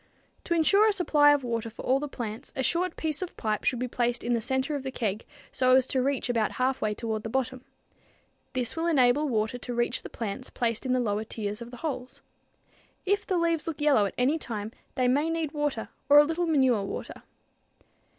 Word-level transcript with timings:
To 0.45 0.55
insure 0.55 0.87
a 0.87 0.91
supply 0.93 1.31
of 1.31 1.43
water 1.43 1.69
for 1.69 1.83
all 1.85 1.99
the 1.99 2.07
plants, 2.07 2.51
a 2.55 2.63
short 2.63 2.95
piece 2.95 3.21
of 3.21 3.37
pipe 3.37 3.63
should 3.65 3.77
be 3.77 3.87
placed 3.87 4.23
in 4.23 4.33
the 4.33 4.41
center 4.41 4.73
of 4.75 4.81
the 4.81 4.89
keg 4.89 5.27
so 5.51 5.75
as 5.75 5.85
to 5.85 6.01
reach 6.01 6.27
about 6.27 6.53
half 6.53 6.81
way 6.81 6.95
toward 6.95 7.21
the 7.21 7.29
bottom. 7.29 7.63
This 8.53 8.75
will 8.75 8.87
enable 8.87 9.29
water 9.29 9.59
to 9.59 9.73
reach 9.75 10.01
the 10.01 10.09
plants 10.09 10.49
placed 10.49 10.87
in 10.87 10.93
the 10.93 10.99
lower 10.99 11.23
tiers 11.23 11.61
of 11.61 11.71
holes. 11.71 12.23
If 13.05 13.27
the 13.27 13.37
leaves 13.37 13.67
look 13.67 13.79
yellow 13.79 14.07
at 14.07 14.15
any 14.17 14.39
time, 14.39 14.71
they 14.95 15.07
may 15.07 15.29
need 15.29 15.51
water 15.51 15.89
or 16.09 16.17
a 16.17 16.25
little 16.25 16.47
manure 16.47 16.81
water. 16.83 17.21